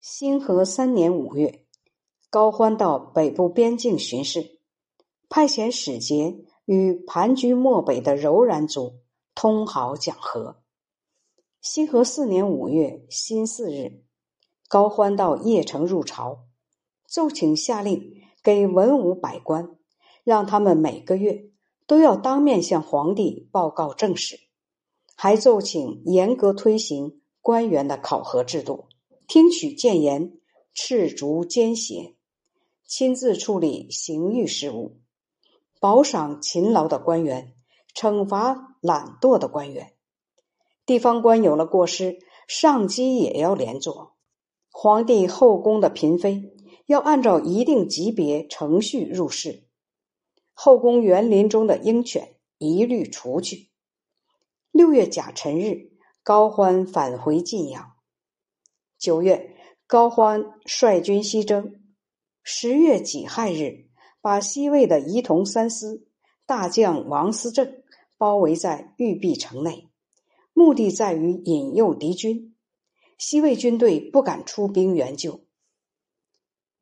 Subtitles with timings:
[0.00, 1.66] 兴和三年五月，
[2.30, 4.58] 高欢到北部边境巡视，
[5.28, 9.00] 派遣使节与盘踞漠北的柔然族
[9.34, 10.62] 通好讲和。
[11.60, 14.02] 兴和四年五月辛巳日，
[14.70, 16.46] 高欢到邺城入朝，
[17.06, 19.76] 奏请下令给文武百官，
[20.24, 21.50] 让他们每个月
[21.86, 24.40] 都要当面向皇帝报告政事，
[25.14, 28.86] 还奏请严格推行官员的考核制度。
[29.32, 30.40] 听取谏言，
[30.74, 32.16] 斥逐奸邪，
[32.84, 34.96] 亲自处理刑狱事务，
[35.78, 37.54] 保赏勤劳的官员，
[37.94, 39.94] 惩罚懒惰的官员。
[40.84, 44.16] 地方官有了过失，上级也要连坐。
[44.68, 46.52] 皇帝后宫的嫔妃
[46.86, 49.68] 要按照一定级别程序入仕。
[50.52, 53.70] 后宫园林中的鹰犬一律除去。
[54.72, 55.92] 六月甲辰日，
[56.24, 57.92] 高欢返回晋阳。
[59.00, 61.80] 九月，高欢率军西征。
[62.42, 63.86] 十月己亥日，
[64.20, 66.06] 把西魏的仪同三司
[66.44, 67.82] 大将王思政
[68.18, 69.88] 包围在玉璧城内，
[70.52, 72.54] 目的在于引诱敌军。
[73.16, 75.46] 西魏军队不敢出兵援救。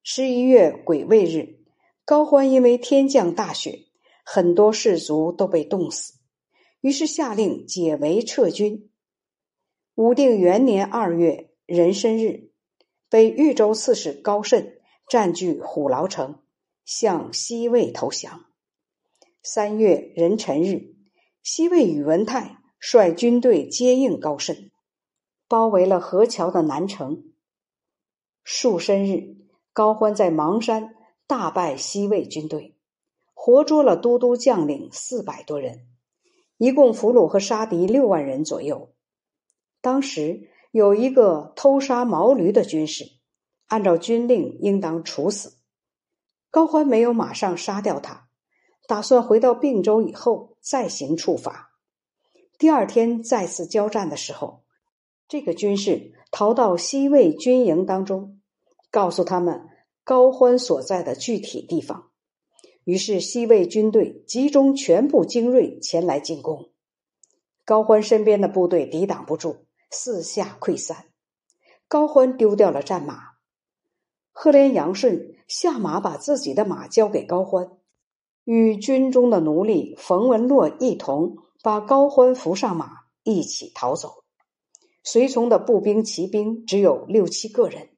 [0.03, 1.61] 十一月癸未日，
[2.05, 3.79] 高欢因为天降大雪，
[4.25, 6.14] 很多士卒都被冻死，
[6.81, 8.91] 于是下令解围撤军。
[9.95, 11.48] 武定元年二月。
[11.69, 12.50] 壬申日，
[13.11, 16.41] 被豫州刺史高慎占据虎牢城，
[16.86, 18.47] 向西魏投降。
[19.42, 20.94] 三月壬辰日，
[21.42, 24.70] 西魏宇文泰率军队接应高慎，
[25.46, 27.34] 包围了河桥的南城。
[28.44, 29.36] 戊申日，
[29.74, 30.94] 高欢在邙山
[31.27, 32.78] 大败西魏军队，
[33.34, 35.86] 活捉了都督将领四百多人，
[36.56, 38.94] 一共俘虏和杀敌六万人左右。
[39.83, 40.48] 当时。
[40.70, 43.05] 有一个偷杀毛驴的军士，
[43.66, 45.55] 按照军令应当处死。
[46.50, 48.28] 高欢没有马上杀掉他，
[48.86, 51.70] 打算回到并州以后再行处罚。
[52.58, 54.64] 第二天再次交战的时候，
[55.28, 58.40] 这个军士逃到西魏军营当中，
[58.90, 59.68] 告诉他们
[60.05, 62.11] 高欢所在的具体地方。
[62.84, 66.70] 于是西魏军队集中全部精锐前来进攻，
[67.64, 69.67] 高欢身边的部队抵挡不住。
[69.91, 71.07] 四下溃散，
[71.89, 73.23] 高欢丢掉了战马。
[74.33, 77.73] 赫连杨顺下马，把自己的马交给高欢，
[78.45, 82.91] 与军中的奴隶冯文洛一同把高欢扶上马，
[83.25, 84.25] 一起逃走。
[85.03, 87.89] 随从的步兵、骑兵只有六七个人。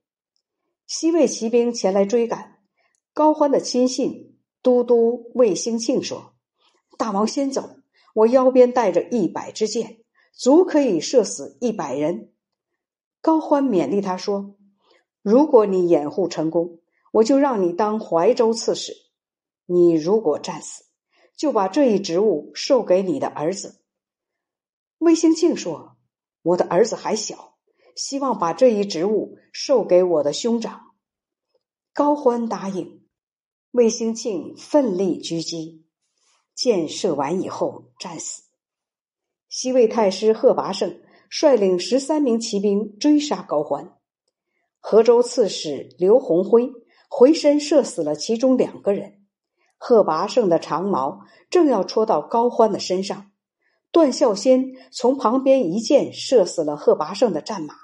[0.86, 2.58] 西魏骑兵前来追赶，
[3.12, 6.34] 高欢的亲信都督魏兴庆说
[6.96, 7.76] ：“大王先走，
[8.14, 9.98] 我腰边带着一百支箭。”
[10.32, 12.32] 足可以射死一百人。
[13.20, 14.56] 高欢勉励他说
[15.22, 16.80] ：“如果你掩护成功，
[17.12, 18.92] 我就让你当怀州刺史；
[19.66, 20.84] 你如果战死，
[21.36, 23.82] 就把这一职务授给你的儿子。”
[24.98, 25.96] 魏兴庆说
[26.42, 27.58] ：“我的儿子还小，
[27.94, 30.92] 希望把这一职务授给我的兄长。”
[31.92, 33.00] 高欢答应。
[33.72, 35.86] 魏兴庆奋力狙击，
[36.54, 38.42] 箭射完以后战死。
[39.50, 43.96] 西魏太师贺拔胜率领十三名骑兵追杀高欢，
[44.78, 46.70] 河州刺史刘鸿辉
[47.08, 49.24] 回身射死了其中两个人。
[49.76, 53.32] 贺拔胜的长矛正要戳到高欢的身上，
[53.90, 57.74] 段孝先从旁边一箭射死了贺拔胜的战马，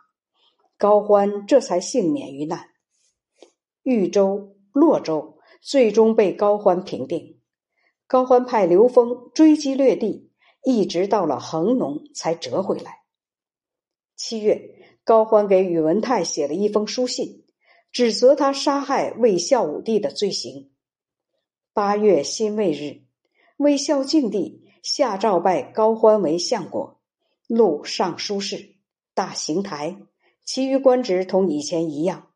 [0.78, 2.69] 高欢这才幸免于难。
[3.82, 7.41] 豫州、洛州最终被高欢平定。
[8.06, 10.25] 高欢派刘封追击掠地。
[10.69, 13.03] 一直到了恒农才折回来。
[14.16, 17.44] 七月，高欢给宇文泰写了一封书信，
[17.93, 20.72] 指责他杀害魏孝武帝的罪行。
[21.72, 23.05] 八月辛未日，
[23.59, 27.00] 魏孝敬帝下诏拜高欢为相国，
[27.47, 28.75] 录尚书事、
[29.15, 29.97] 大行台，
[30.43, 32.32] 其余官职同以前一样。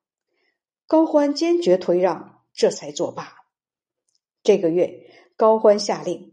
[0.86, 3.34] 高欢坚决推让，这才作罢。
[4.44, 6.29] 这个月，高欢下令。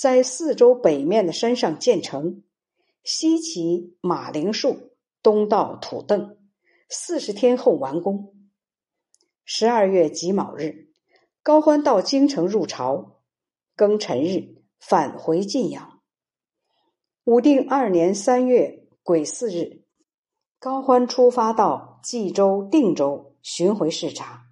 [0.00, 2.42] 在四周北面的山上建成，
[3.04, 6.38] 西起马铃树，东到土凳，
[6.88, 8.34] 四十天后完工。
[9.44, 10.88] 十二月己卯日，
[11.42, 13.20] 高欢到京城入朝，
[13.76, 16.00] 庚辰日返回晋阳。
[17.24, 19.84] 武定二年三月癸巳日，
[20.58, 24.46] 高欢出发到冀州、定州巡回视察，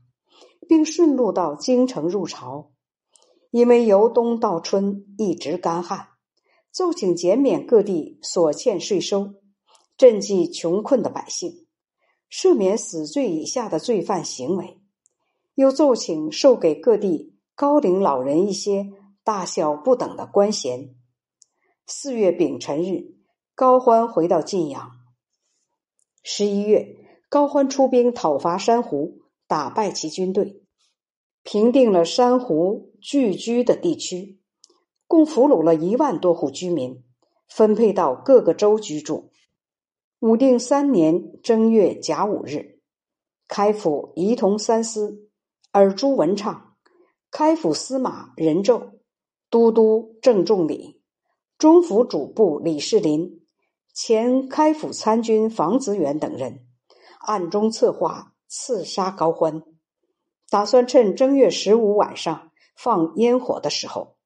[0.68, 2.70] 并顺路到京城入朝。
[3.50, 6.08] 因为由冬到春一直干旱，
[6.70, 9.34] 奏请减免各地所欠税收，
[9.96, 11.66] 赈济穷困的百姓。
[12.30, 14.78] 赦免死罪以下的罪犯行为，
[15.54, 18.92] 又奏请授给各地高龄老人一些
[19.24, 20.94] 大小不等的官衔。
[21.86, 23.14] 四月丙辰日，
[23.54, 24.90] 高欢回到晋阳。
[26.22, 26.96] 十一月，
[27.30, 30.62] 高欢出兵讨伐珊瑚，打败其军队，
[31.50, 34.38] 平定了珊瑚聚居的地区，
[35.06, 37.02] 共俘虏了一万多户居民，
[37.48, 39.30] 分配到各个州居住。
[40.20, 42.82] 武定三年正月甲午日，
[43.48, 45.30] 开府仪同三司
[45.72, 46.74] 尔朱文畅、
[47.30, 48.98] 开府司马任胄、
[49.48, 51.00] 都督郑仲礼、
[51.56, 53.40] 中府主簿李世林、
[53.94, 56.66] 前开府参军房子远等人
[57.20, 59.62] 暗中策划刺杀高欢，
[60.50, 64.16] 打算趁正月十五晚上放烟火的时候，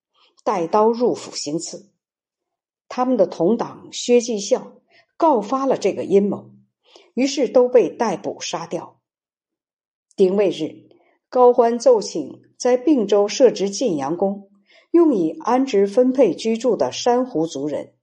[0.45, 1.91] 带刀入府行刺。
[2.89, 4.79] 他们的同党薛继孝。
[5.15, 6.51] 告发了这个阴谋，
[7.15, 9.01] 于是都被逮捕杀掉。
[10.17, 10.89] 丁未日，
[11.29, 14.51] 高欢奏请在并州设置晋阳宫，
[14.91, 17.95] 用以安置分配居住的珊瑚族人。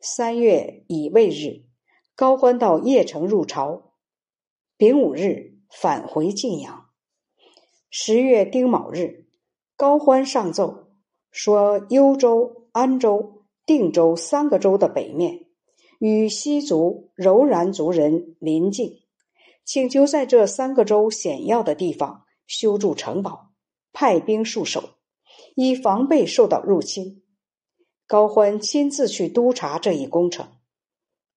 [0.00, 1.66] 三月乙未日，
[2.16, 3.92] 高欢到邺城入朝。
[4.78, 6.86] 丙午日返回晋阳。
[7.90, 9.26] 十月丁卯日，
[9.76, 10.86] 高欢上奏
[11.32, 15.46] 说，幽州、安州、定州三个州的北面。
[15.98, 19.00] 与西族、柔然族人临近，
[19.64, 23.50] 请求在这三个州险要的地方修筑城堡，
[23.92, 24.90] 派兵戍守，
[25.56, 27.24] 以防备受到入侵。
[28.06, 30.48] 高欢亲自去督察这一工程，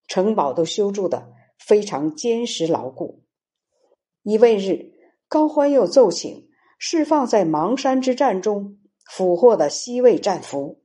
[0.07, 3.23] 城堡都修筑的非常坚实牢固。
[4.29, 4.91] 一未日，
[5.29, 8.77] 高欢又奏请释放在邙山之战中
[9.09, 10.83] 俘获的西魏战俘，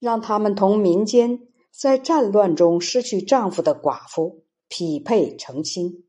[0.00, 1.46] 让他们同民间。
[1.70, 6.04] 在战乱中失去丈夫的寡妇匹配成亲。